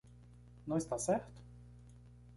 [0.65, 1.43] Não está certo?